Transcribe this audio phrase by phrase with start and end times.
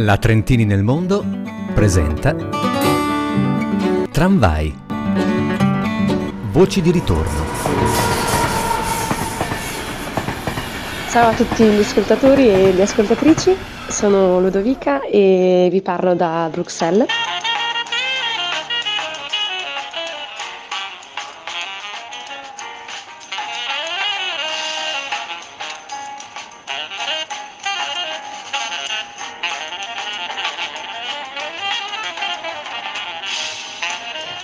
[0.00, 1.24] La Trentini nel mondo
[1.74, 2.32] presenta
[4.08, 4.72] Tramvai.
[6.52, 7.44] Voci di ritorno.
[11.10, 13.56] Ciao a tutti gli ascoltatori e le ascoltatrici,
[13.88, 17.08] sono Ludovica e vi parlo da Bruxelles.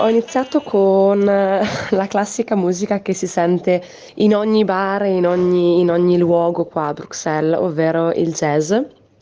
[0.05, 3.83] Ho iniziato con eh, la classica musica che si sente
[4.17, 8.71] in ogni bar in ogni, in ogni luogo qua a Bruxelles, ovvero il jazz.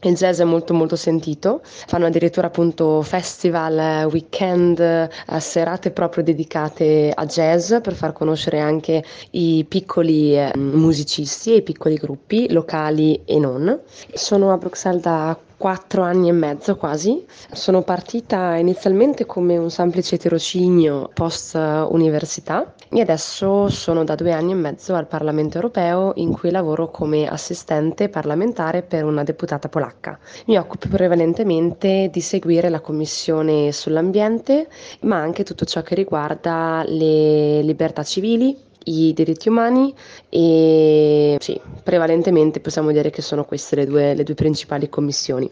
[0.05, 5.09] Il jazz è molto molto sentito, fanno addirittura appunto festival, weekend, eh,
[5.39, 11.63] serate proprio dedicate a jazz per far conoscere anche i piccoli eh, musicisti e i
[11.63, 13.83] piccoli gruppi locali e non.
[14.15, 17.25] Sono a Bruxelles da quattro anni e mezzo quasi.
[17.53, 24.51] Sono partita inizialmente come un semplice tirocinio post università e adesso sono da due anni
[24.51, 30.19] e mezzo al Parlamento europeo in cui lavoro come assistente parlamentare per una deputata polacca.
[30.47, 34.67] Mi occupo prevalentemente di seguire la commissione sull'ambiente
[35.03, 39.95] ma anche tutto ciò che riguarda le libertà civili i diritti umani
[40.29, 45.51] e sì, prevalentemente possiamo dire che sono queste le due, le due principali commissioni.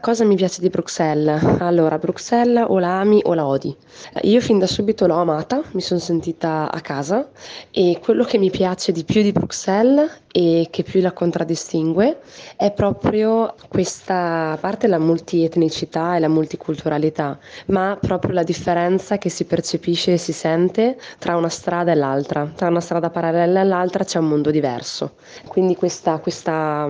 [0.00, 1.42] Cosa mi piace di Bruxelles?
[1.58, 3.76] Allora, Bruxelles o la ami o la odi.
[4.22, 7.28] Io fin da subito l'ho amata, mi sono sentita a casa
[7.72, 12.20] e quello che mi piace di più di Bruxelles e che più la contraddistingue
[12.56, 19.46] è proprio questa parte la multietnicità e la multiculturalità, ma proprio la differenza che si
[19.46, 22.48] percepisce e si sente tra una strada e l'altra.
[22.54, 25.14] Tra una strada parallela e l'altra c'è un mondo diverso.
[25.48, 26.88] Quindi questa, questa,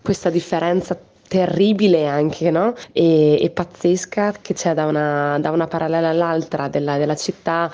[0.00, 0.96] questa differenza
[1.34, 2.74] terribile anche, no?
[2.92, 7.72] E, e pazzesca che c'è da una, da una parallela all'altra della, della città,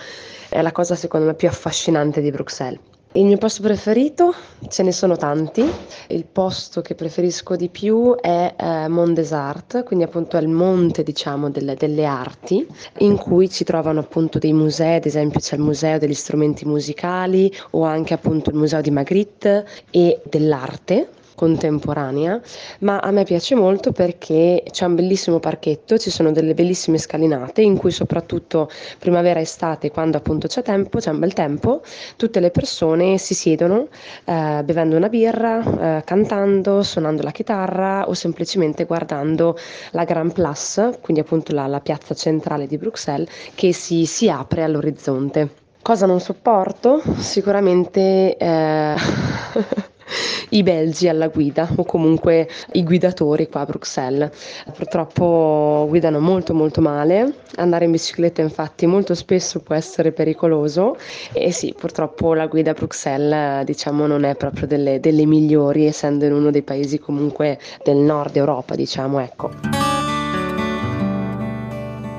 [0.49, 2.81] è la cosa secondo me più affascinante di Bruxelles.
[3.13, 4.33] Il mio posto preferito,
[4.69, 5.69] ce ne sono tanti,
[6.09, 10.49] il posto che preferisco di più è eh, Mont des Arts, quindi appunto è il
[10.49, 12.67] monte diciamo delle, delle, arti,
[12.99, 17.53] in cui ci trovano appunto dei musei, ad esempio c'è il museo degli strumenti musicali
[17.73, 21.09] o anche appunto il museo di Magritte e dell'arte,
[21.41, 22.39] contemporanea,
[22.81, 27.63] ma a me piace molto perché c'è un bellissimo parchetto, ci sono delle bellissime scalinate
[27.63, 28.69] in cui soprattutto
[28.99, 31.81] primavera, estate, quando appunto c'è tempo, c'è un bel tempo,
[32.17, 33.89] tutte le persone si siedono
[34.27, 39.57] eh, bevendo una birra, eh, cantando, suonando la chitarra o semplicemente guardando
[39.93, 44.63] la Grand Place, quindi appunto la, la piazza centrale di Bruxelles, che si, si apre
[44.63, 45.49] all'orizzonte.
[45.81, 47.01] Cosa non sopporto?
[47.17, 48.95] Sicuramente eh...
[50.51, 54.31] i belgi alla guida o comunque i guidatori qua a Bruxelles.
[54.77, 60.97] Purtroppo guidano molto molto male, andare in bicicletta infatti molto spesso può essere pericoloso
[61.33, 66.25] e sì, purtroppo la guida a Bruxelles diciamo non è proprio delle, delle migliori essendo
[66.25, 70.00] in uno dei paesi comunque del nord Europa diciamo ecco.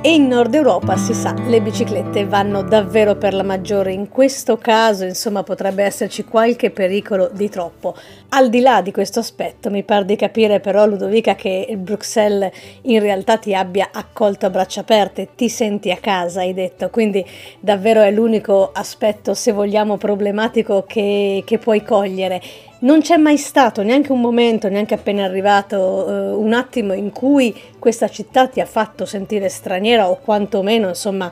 [0.03, 3.93] E in Nord Europa, si sa, le biciclette vanno davvero per la maggiore.
[3.93, 7.95] In questo caso, insomma, potrebbe esserci qualche pericolo di troppo.
[8.29, 12.51] Al di là di questo aspetto, mi pare di capire però, Ludovica, che Bruxelles
[12.81, 16.89] in realtà ti abbia accolto a braccia aperte, ti senti a casa, hai detto.
[16.89, 17.23] Quindi
[17.59, 22.41] davvero è l'unico aspetto, se vogliamo, problematico che, che puoi cogliere
[22.81, 27.53] non c'è mai stato neanche un momento, neanche appena arrivato, eh, un attimo in cui
[27.77, 31.31] questa città ti ha fatto sentire straniera o quantomeno, insomma,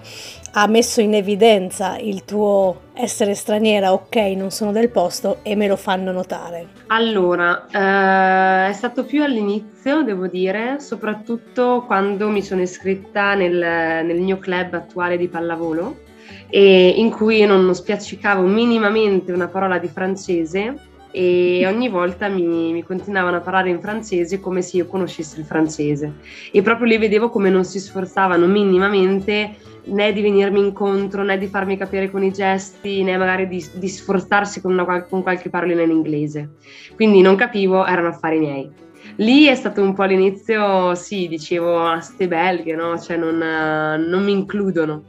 [0.52, 5.68] ha messo in evidenza il tuo essere straniera, ok, non sono del posto e me
[5.68, 6.68] lo fanno notare?
[6.88, 14.22] Allora, eh, è stato più all'inizio, devo dire, soprattutto quando mi sono iscritta nel, nel
[14.22, 16.08] mio club attuale di pallavolo
[16.52, 23.38] in cui non spiaccicavo minimamente una parola di francese e ogni volta mi, mi, continuavano
[23.38, 26.16] a parlare in francese come se io conoscessi il francese.
[26.52, 31.48] E proprio li vedevo come non si sforzavano minimamente né di venirmi incontro né di
[31.48, 35.82] farmi capire con i gesti né magari di, di sforzarsi con, una, con qualche parolina
[35.82, 36.52] in inglese.
[36.96, 38.72] Quindi non capivo, erano affari miei.
[39.16, 42.98] Lì è stato un po' all'inizio sì, dicevo a ah, ste belghe no?
[43.00, 45.04] cioè non, non mi includono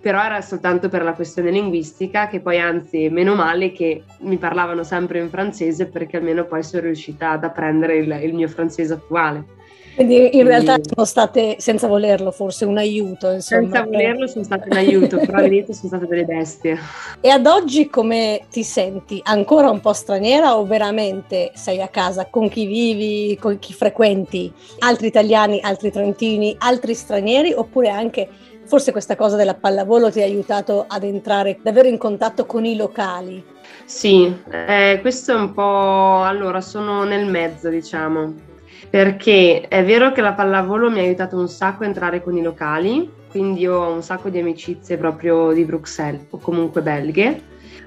[0.00, 4.82] però era soltanto per la questione linguistica che poi anzi meno male che mi parlavano
[4.84, 9.56] sempre in francese perché almeno poi sono riuscita ad apprendere il, il mio francese attuale.
[9.98, 13.32] Quindi in realtà sono state, senza volerlo, forse un aiuto.
[13.32, 13.62] Insomma.
[13.62, 16.78] Senza volerlo sono state un aiuto, però all'inizio sono state delle bestie.
[17.20, 19.20] E ad oggi come ti senti?
[19.24, 22.26] Ancora un po' straniera o veramente sei a casa?
[22.26, 24.52] Con chi vivi, con chi frequenti?
[24.78, 28.28] Altri italiani, altri trentini, altri stranieri oppure anche
[28.68, 32.76] forse questa cosa della pallavolo ti ha aiutato ad entrare davvero in contatto con i
[32.76, 33.42] locali?
[33.86, 36.22] Sì, eh, questo è un po'...
[36.22, 38.34] allora sono nel mezzo diciamo
[38.90, 42.42] perché è vero che la pallavolo mi ha aiutato un sacco a entrare con i
[42.42, 47.42] locali, quindi ho un sacco di amicizie proprio di Bruxelles o comunque belghe.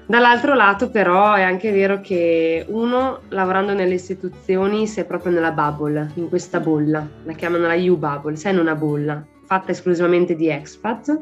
[0.06, 6.10] Dall'altro lato però è anche vero che uno lavorando nelle istituzioni sei proprio nella bubble,
[6.14, 11.18] in questa bolla, la chiamano la U-bubble, sei in una bolla fatta esclusivamente di expat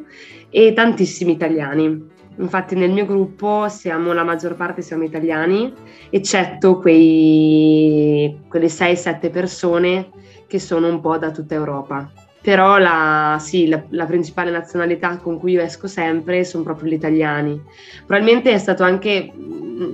[0.51, 2.09] e tantissimi italiani.
[2.37, 5.75] Infatti nel mio gruppo siamo, la maggior parte siamo italiani,
[6.11, 10.11] eccetto quei, quelle 6-7 persone
[10.47, 12.09] che sono un po' da tutta Europa.
[12.41, 16.95] Però la, sì, la, la, principale nazionalità con cui io esco sempre sono proprio gli
[16.95, 17.61] italiani.
[18.07, 19.31] Probabilmente è stato anche,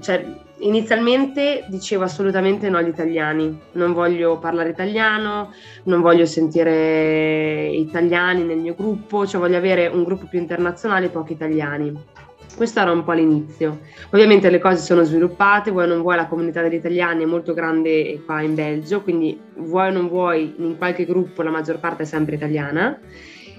[0.01, 0.25] cioè,
[0.59, 5.53] inizialmente dicevo assolutamente no agli italiani, non voglio parlare italiano,
[5.85, 11.11] non voglio sentire italiani nel mio gruppo, cioè voglio avere un gruppo più internazionale e
[11.11, 12.15] pochi italiani.
[12.57, 13.81] Questo era un po' l'inizio.
[14.11, 17.53] Ovviamente le cose sono sviluppate, vuoi o non vuoi la comunità degli italiani è molto
[17.53, 22.05] grande qua in Belgio, quindi vuoi o non vuoi in qualche gruppo la maggior parte
[22.05, 22.99] è sempre italiana.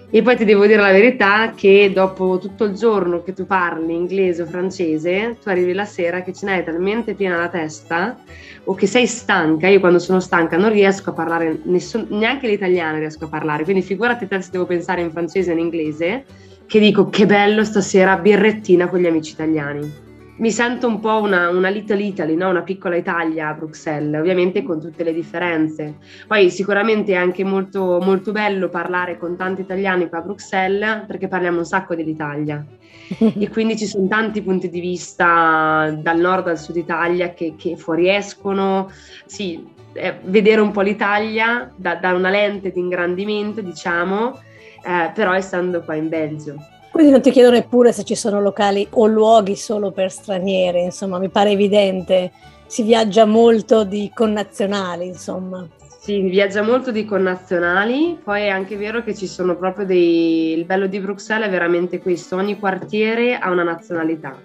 [0.09, 3.93] E poi ti devo dire la verità che dopo tutto il giorno che tu parli
[3.93, 8.17] inglese o francese, tu arrivi la sera che ce n'hai talmente piena la testa
[8.63, 12.99] o che sei stanca, io quando sono stanca non riesco a parlare, nessun, neanche l'italiano
[12.99, 16.23] riesco a parlare, quindi figurati te se devo pensare in francese e in inglese,
[16.65, 20.06] che dico che bello stasera birrettina con gli amici italiani.
[20.37, 22.49] Mi sento un po' una, una Little Italy, no?
[22.49, 25.95] una piccola Italia a Bruxelles, ovviamente con tutte le differenze.
[26.27, 31.27] Poi sicuramente è anche molto, molto bello parlare con tanti italiani qua a Bruxelles perché
[31.27, 32.63] parliamo un sacco dell'Italia
[33.17, 37.75] e quindi ci sono tanti punti di vista dal nord al sud Italia che, che
[37.75, 38.91] fuoriescono.
[39.25, 44.39] Sì, eh, vedere un po' l'Italia da, da una lente di ingrandimento, diciamo,
[44.85, 46.57] eh, però essendo qua in Belgio.
[46.97, 51.19] Quindi non ti chiedo neppure se ci sono locali o luoghi solo per stranieri, insomma,
[51.19, 52.31] mi pare evidente,
[52.65, 55.63] si viaggia molto di connazionali, insomma.
[55.99, 60.53] Sì, viaggia molto di connazionali, poi è anche vero che ci sono proprio dei...
[60.53, 64.35] Il bello di Bruxelles è veramente questo, ogni quartiere ha una nazionalità.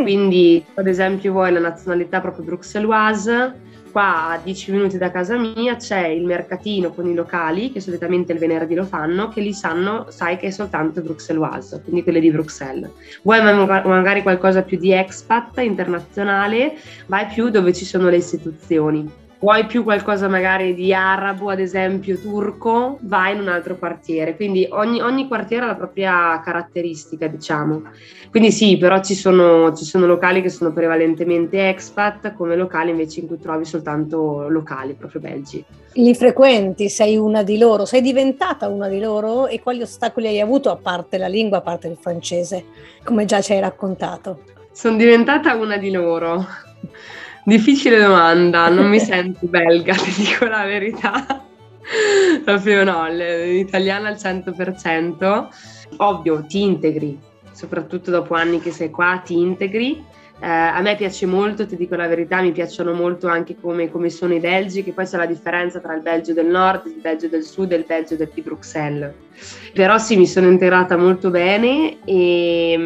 [0.00, 0.02] Mm.
[0.02, 5.76] Quindi, ad esempio, vuoi la nazionalità proprio bruxelloise, qua a 10 minuti da casa mia
[5.76, 10.06] c'è il mercatino con i locali che solitamente il venerdì lo fanno che li sanno
[10.10, 12.90] sai che è soltanto bruxelloise quindi quelle di Bruxelles.
[13.22, 16.74] Vuoi magari qualcosa più di expat internazionale?
[17.06, 22.18] Vai più dove ci sono le istituzioni vuoi più qualcosa magari di arabo, ad esempio
[22.18, 24.34] turco, vai in un altro quartiere.
[24.34, 27.82] Quindi ogni, ogni quartiere ha la propria caratteristica, diciamo.
[28.30, 33.20] Quindi sì, però ci sono, ci sono, locali che sono prevalentemente expat, come locali invece
[33.20, 35.64] in cui trovi soltanto locali, proprio belgi.
[35.94, 40.40] Li frequenti, sei una di loro, sei diventata una di loro e quali ostacoli hai
[40.40, 42.64] avuto a parte la lingua, a parte il francese,
[43.04, 44.42] come già ci hai raccontato?
[44.72, 46.44] Sono diventata una di loro.
[47.48, 51.46] Difficile domanda, non mi sento belga, ti dico la verità.
[52.44, 55.48] Proprio no, l'italiana al 100%.
[55.96, 57.18] Ovvio, ti integri,
[57.52, 60.04] soprattutto dopo anni che sei qua, ti integri.
[60.40, 64.10] Eh, a me piace molto, ti dico la verità, mi piacciono molto anche come, come,
[64.10, 67.28] sono i belgi, che poi c'è la differenza tra il Belgio del nord, il Belgio
[67.28, 69.14] del sud e il Belgio di Bruxelles.
[69.72, 72.76] Però sì, mi sono integrata molto bene e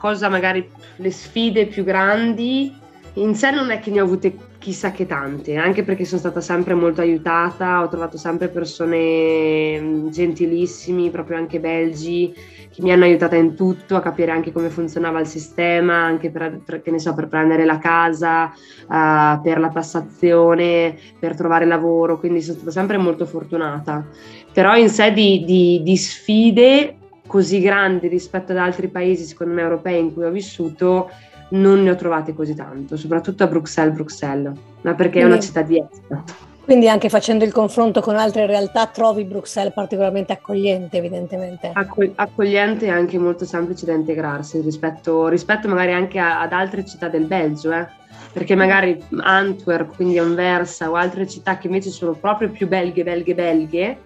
[0.00, 0.66] cosa magari
[0.96, 2.74] le sfide più grandi
[3.14, 6.40] in sé non è che ne ho avute chissà che tante, anche perché sono stata
[6.40, 12.32] sempre molto aiutata, ho trovato sempre persone mm, gentilissimi, proprio anche belgi,
[12.70, 16.60] che mi hanno aiutata in tutto, a capire anche come funzionava il sistema, anche per,
[16.64, 22.58] per, so, per prendere la casa, uh, per la tassazione, per trovare lavoro, quindi sono
[22.58, 24.06] stata sempre molto fortunata.
[24.52, 26.99] Però in sé di, di, di sfide
[27.30, 31.08] così grandi rispetto ad altri paesi, secondo me, europei in cui ho vissuto,
[31.50, 35.40] non ne ho trovate così tanto, soprattutto a Bruxelles, Bruxelles, ma perché quindi, è una
[35.40, 36.34] città di expat.
[36.64, 41.70] Quindi anche facendo il confronto con altre realtà trovi Bruxelles particolarmente accogliente, evidentemente.
[41.72, 46.84] Accog- accogliente e anche molto semplice da integrarsi rispetto, rispetto magari anche a, ad altre
[46.84, 47.86] città del Belgio, eh?
[48.32, 53.34] perché magari Antwerp, quindi Anversa o altre città che invece sono proprio più belghe, belghe,
[53.36, 53.98] belghe,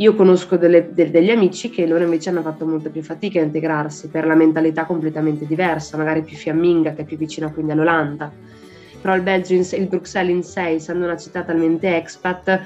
[0.00, 3.44] io conosco delle, de, degli amici che loro invece hanno fatto molta più fatica a
[3.44, 8.32] integrarsi per la mentalità completamente diversa, magari più fiamminga, che è più vicina quindi all'Olanda.
[9.00, 12.60] però il Belgio, in il Bruxelles in sé, essendo una città talmente expat,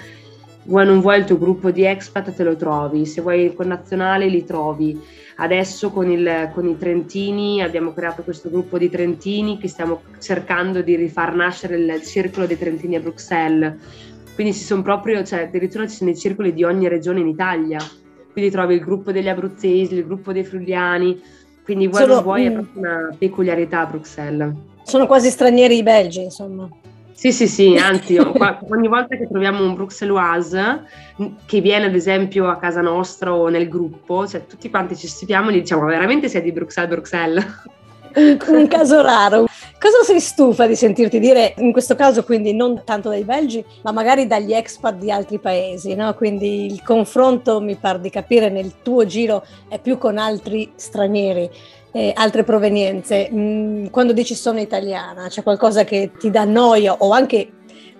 [0.65, 4.27] vuoi non vuoi il tuo gruppo di expat te lo trovi, se vuoi il connazionale
[4.29, 5.01] li trovi.
[5.37, 10.81] Adesso con, il, con, i Trentini abbiamo creato questo gruppo di Trentini che stiamo cercando
[10.81, 13.75] di rifar nascere il circolo dei Trentini a Bruxelles.
[14.35, 17.79] Quindi ci sono proprio, cioè addirittura ci sono i circoli di ogni regione in Italia.
[18.33, 21.23] Quindi trovi il gruppo degli abruzzesi, il gruppo dei friuliani,
[21.65, 24.53] quindi vuoi Solo, non vuoi è proprio una peculiarità a Bruxelles.
[24.83, 26.69] Sono quasi stranieri i belgi, insomma.
[27.13, 30.83] Sì, sì, sì, anzi, ogni volta che troviamo un bruxelloise
[31.47, 35.49] che viene ad esempio a casa nostra o nel gruppo, cioè tutti quanti ci stupiamo
[35.49, 37.45] e gli diciamo veramente sei di Bruxelles, Bruxelles?
[38.17, 39.47] Un, un caso raro.
[39.85, 43.93] Cosa sei stufa di sentirti dire, in questo caso quindi non tanto dai belgi, ma
[43.93, 46.15] magari dagli expat di altri paesi, no?
[46.15, 51.51] Quindi il confronto, mi pare di capire, nel tuo giro è più con altri stranieri
[51.93, 53.29] eh, altre provenienze.
[53.31, 57.53] Mm, quando dici sono italiana, c'è qualcosa che ti dà noia o anche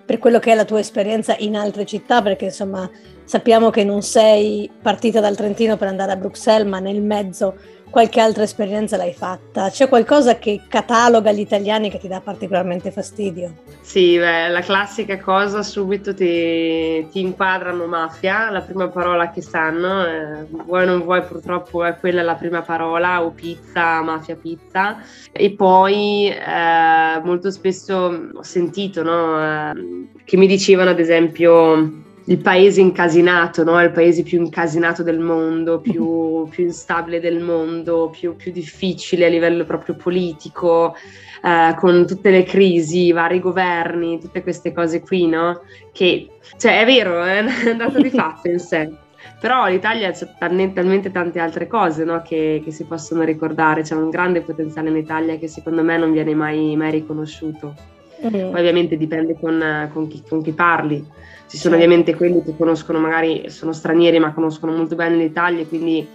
[0.03, 2.89] per quello che è la tua esperienza in altre città, perché insomma
[3.25, 7.55] sappiamo che non sei partita dal Trentino per andare a Bruxelles, ma nel mezzo
[7.95, 9.69] qualche altra esperienza l'hai fatta?
[9.69, 13.53] C'è qualcosa che cataloga gli italiani che ti dà particolarmente fastidio?
[13.79, 20.05] Sì, beh, la classica cosa subito ti, ti, inquadrano mafia, la prima parola che sanno,
[20.05, 24.97] eh, vuoi o non vuoi purtroppo è quella la prima parola, o pizza, mafia pizza.
[25.31, 32.37] E poi eh, molto spesso ho sentito no, eh, che mi dicevano ad esempio il
[32.39, 33.81] paese incasinato, no?
[33.81, 39.29] il paese più incasinato del mondo, più, più instabile del mondo, più, più, difficile a
[39.29, 40.95] livello proprio politico,
[41.43, 45.61] eh, con tutte le crisi, i vari governi, tutte queste cose qui, no?
[45.91, 48.91] Che, cioè, è vero, è un dato di fatto in sé.
[49.39, 52.21] Però l'Italia c'è talmente tante altre cose no?
[52.21, 56.11] che, che, si possono ricordare, c'è un grande potenziale in Italia che secondo me non
[56.11, 57.75] viene mai, mai riconosciuto.
[58.25, 58.29] Mm.
[58.29, 61.05] Poi ovviamente dipende con, con, chi, con chi parli
[61.47, 65.67] ci sono ovviamente quelli che conoscono, magari sono stranieri ma conoscono molto bene l'Italia e
[65.67, 66.07] quindi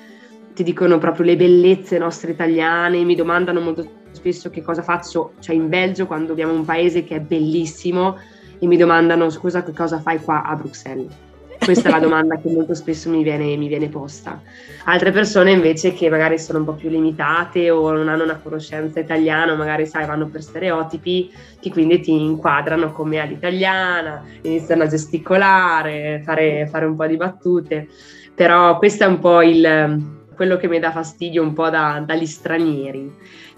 [0.52, 5.54] ti dicono proprio le bellezze nostre italiane, mi domandano molto spesso che cosa faccio cioè
[5.54, 8.18] in Belgio quando abbiamo un paese che è bellissimo
[8.58, 11.28] e mi domandano scusa che cosa fai qua a Bruxelles.
[11.62, 14.40] Questa è la domanda che molto spesso mi viene, mi viene, posta.
[14.84, 18.98] Altre persone invece che magari sono un po' più limitate o non hanno una conoscenza
[18.98, 26.22] italiana, magari sai, vanno per stereotipi, che quindi ti inquadrano come all'italiana, iniziano a gesticolare,
[26.24, 27.88] fare, fare un po' di battute.
[28.34, 32.26] Però questo è un po' il, quello che mi dà fastidio un po' da, dagli
[32.26, 33.14] stranieri.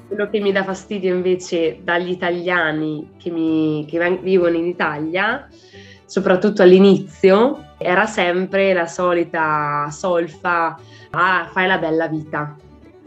[0.09, 5.49] Quello che mi dà fastidio invece dagli italiani che, mi, che vivono in Italia
[6.13, 10.79] soprattutto all'inizio, era sempre la solita solfa,
[11.11, 12.57] ah, fai la bella vita.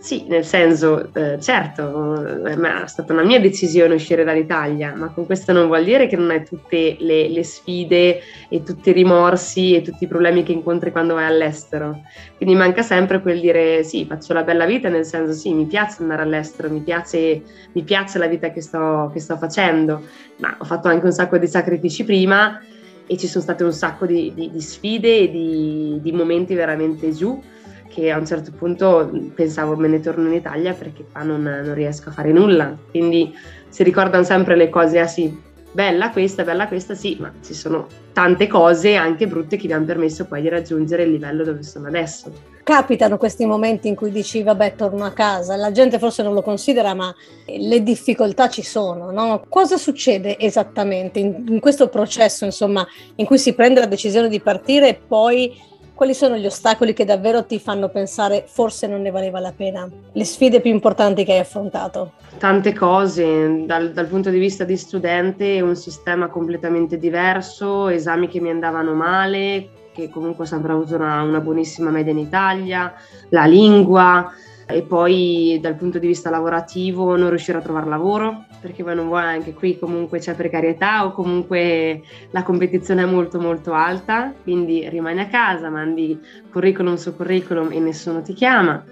[0.06, 5.26] Sì, nel senso, eh, certo, eh, è stata una mia decisione uscire dall'Italia, ma con
[5.26, 9.74] questo non vuol dire che non hai tutte le, le, sfide e tutti i rimorsi
[9.74, 12.02] e tutti i problemi che incontri quando vai all'estero.
[12.38, 16.04] Quindi manca sempre quel dire sì, faccio la bella vita, nel senso sì, mi piace
[16.04, 17.42] andare all'estero, mi piace,
[17.72, 20.04] mi piace la vita che sto, che sto facendo,
[20.38, 22.60] ma ho fatto anche un sacco di sacrifici prima
[23.08, 27.12] e ci sono state un sacco di, di, di sfide e di, di, momenti veramente
[27.12, 27.42] giù
[27.88, 31.74] che a un certo punto pensavo me ne torno in Italia perché qua non, non
[31.74, 32.78] riesco a fare nulla.
[32.90, 33.34] Quindi
[33.70, 35.34] si ricordano sempre le cose, ah sì,
[35.76, 39.84] bella questa, bella questa, sì, ma ci sono tante cose anche brutte che mi hanno
[39.84, 44.42] permesso poi di raggiungere il livello dove sono adesso capitano questi momenti in cui dici
[44.42, 47.14] vabbè torno a casa, la gente forse non lo considera ma
[47.46, 49.46] le difficoltà ci sono, no?
[49.48, 52.84] Cosa succede esattamente in, in questo processo insomma
[53.18, 55.56] in cui si prende la decisione di partire e poi
[55.96, 59.90] quali sono gli ostacoli che davvero ti fanno pensare forse non ne valeva la pena?
[60.12, 62.12] Le sfide più importanti che hai affrontato?
[62.38, 68.42] Tante cose, dal, dal, punto di vista di studente un sistema completamente diverso, esami che
[68.42, 72.94] mi andavano male, che comunque ho sempre avuto una, una buonissima media in Italia,
[73.30, 74.30] la lingua
[74.68, 79.08] e poi dal punto di vista lavorativo non riuscire a trovare lavoro perché poi non
[79.08, 84.90] vuoi anche qui comunque c'è precarietà o comunque la competizione è molto molto alta quindi
[84.90, 86.20] rimani a casa mandi
[86.52, 88.84] curriculum su curriculum e nessuno ti chiama.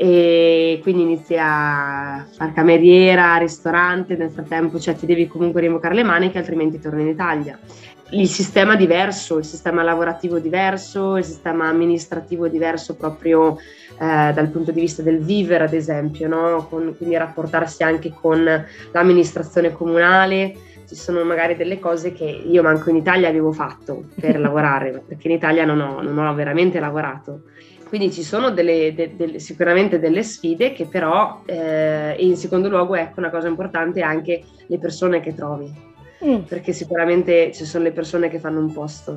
[0.00, 6.04] E quindi inizi a fare cameriera, ristorante, nel frattempo cioè, ti devi comunque rimbocare le
[6.04, 7.58] maniche altrimenti torni in Italia.
[8.10, 13.56] Il sistema diverso, il sistema lavorativo diverso, il sistema amministrativo diverso proprio
[14.00, 16.66] eh, dal punto di vista del vivere, ad esempio, no?
[16.68, 18.44] con, quindi rapportarsi anche con
[18.92, 20.54] l'amministrazione comunale.
[20.86, 25.28] Ci sono magari delle cose che io manco in Italia avevo fatto per lavorare, perché
[25.28, 27.42] in Italia non ho, non ho veramente lavorato.
[27.88, 32.94] Quindi ci sono delle, de, de, sicuramente delle sfide che però, eh, in secondo luogo,
[32.94, 35.86] ecco una cosa importante, anche le persone che trovi
[36.24, 36.40] mm.
[36.42, 39.16] perché sicuramente ci sono le persone che fanno un posto.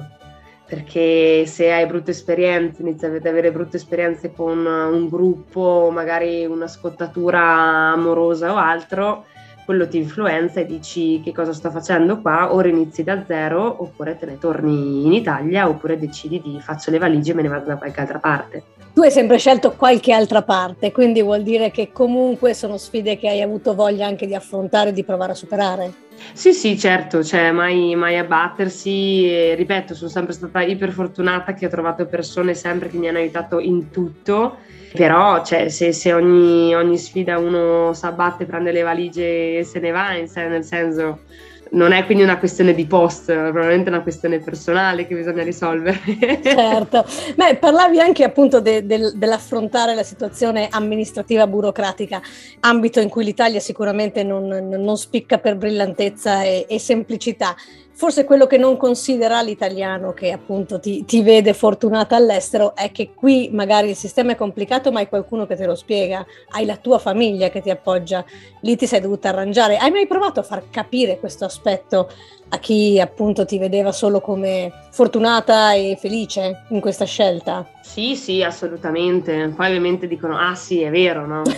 [0.72, 6.68] Perché se hai brutte esperienze, inizi ad avere brutte esperienze con un gruppo, magari una
[6.68, 9.26] scottatura amorosa o altro,
[9.66, 14.16] quello ti influenza e dici che cosa sto facendo qua, ora inizi da zero oppure
[14.16, 17.66] te ne torni in Italia oppure decidi di faccio le valigie e me ne vado
[17.66, 18.64] da qualche altra parte.
[18.94, 23.28] Tu hai sempre scelto qualche altra parte, quindi vuol dire che comunque sono sfide che
[23.28, 25.94] hai avuto voglia anche di affrontare e di provare a superare?
[26.34, 29.26] Sì, sì, certo, cioè mai, mai abbattersi.
[29.26, 33.20] E, ripeto, sono sempre stata iper fortunata che ho trovato persone sempre che mi hanno
[33.20, 34.58] aiutato in tutto
[34.94, 39.80] però cioè, se, se ogni, ogni, sfida uno si abbatte, prende le valigie e se
[39.80, 41.22] ne va, nel senso
[41.72, 46.00] non è quindi una questione di post, è probabilmente una questione personale che bisogna risolvere.
[46.44, 52.22] certo, Beh, parlavi anche appunto de, de, dell'affrontare la situazione amministrativa burocratica,
[52.62, 57.56] ambito in cui l'Italia sicuramente non, non spicca per brillantezza e, e semplicità
[57.94, 63.12] forse quello che non considera l'italiano che appunto ti, ti, vede fortunata all'estero è che
[63.14, 66.78] qui magari il sistema è complicato ma hai qualcuno che te lo spiega, hai la
[66.78, 68.24] tua famiglia che ti appoggia,
[68.62, 69.78] lì ti sei dovuta arrangiare.
[69.78, 72.10] Hai mai provato a far capire questo aspetto
[72.50, 77.66] a chi appunto ti vedeva solo come fortunata e felice in questa scelta?
[77.82, 79.52] Sì, sì, assolutamente.
[79.56, 81.42] Poi ovviamente dicono, ah sì, è vero, no?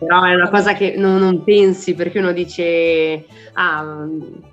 [0.00, 4.06] Però è una cosa che non, non, pensi perché uno dice, ah,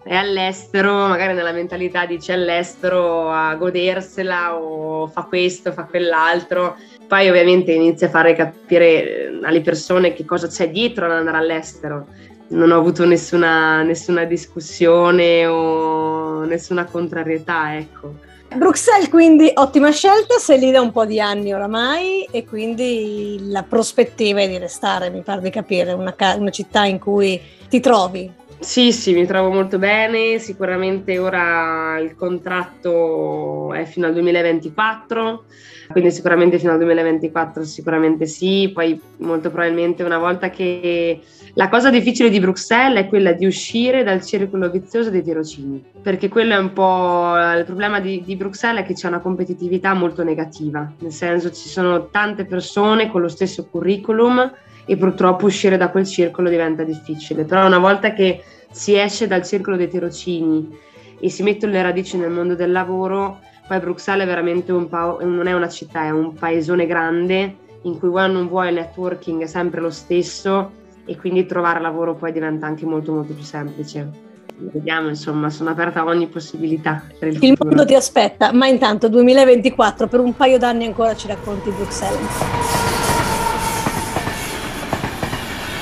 [0.04, 6.76] è all'estero, magari nella mentalità dice all'estero a godersela o fa questo, fa quell'altro.
[7.08, 12.08] Poi ovviamente inizi a fare capire alle persone che cosa c'è dietro ad andare all'estero
[12.50, 18.16] non ho avuto nessuna, nessuna discussione o nessuna contrarietà, ecco.
[18.56, 23.64] Bruxelles quindi ottima scelta, sei lì da un po' di anni oramai e quindi la
[23.64, 28.32] prospettiva è di restare, mi pare di capire, una, una città in cui ti trovi.
[28.60, 35.46] Sì, sì, mi trovo molto bene, sicuramente ora il contratto è fino al 2024,
[35.92, 41.22] quindi sicuramente fino al 2024 sicuramente sì, poi molto probabilmente una volta che
[41.54, 46.28] la cosa difficile di Bruxelles è quella di uscire dal circolo vizioso dei tirocini, perché
[46.28, 50.24] quello è un po' il problema di, di Bruxelles è che c'è una competitività molto
[50.24, 54.52] negativa, nel senso ci sono tante persone con lo stesso curriculum
[54.90, 57.44] e purtroppo uscire da quel circolo diventa difficile.
[57.44, 60.78] Però una volta che si esce dal circolo dei tirocini
[61.20, 65.18] e si mettono le radici nel mondo del lavoro, poi Bruxelles è veramente un pa-
[65.22, 68.76] non è una città, è un paesone grande in cui vuoi o non vuoi il
[68.76, 70.72] networking è sempre lo stesso
[71.06, 74.26] e quindi trovare lavoro poi diventa anche molto molto più semplice.
[74.60, 77.04] Vediamo, insomma, sono aperta a ogni possibilità.
[77.22, 81.70] il, il mondo ti aspetta, ma intanto 2024 per un paio d'anni ancora ci racconti
[81.70, 82.97] Bruxelles.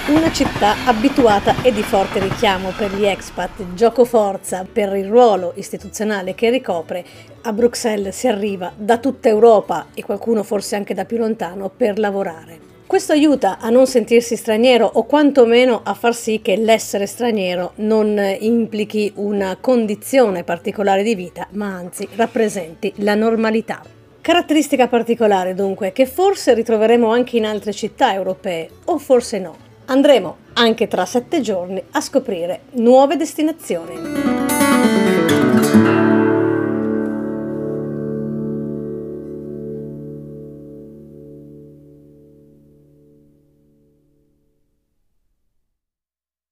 [0.07, 5.53] Una città abituata e di forte richiamo per gli expat, gioco forza per il ruolo
[5.55, 7.03] istituzionale che ricopre,
[7.41, 11.97] a Bruxelles si arriva da tutta Europa e qualcuno forse anche da più lontano per
[11.97, 12.59] lavorare.
[12.85, 18.21] Questo aiuta a non sentirsi straniero o quantomeno a far sì che l'essere straniero non
[18.41, 23.81] implichi una condizione particolare di vita, ma anzi rappresenti la normalità.
[24.21, 29.64] Caratteristica particolare dunque che forse ritroveremo anche in altre città europee o forse no.
[29.87, 35.14] Andremo anche tra sette giorni a scoprire nuove destinazioni.